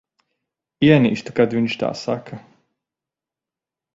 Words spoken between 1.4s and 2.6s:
kad viņš tā saka.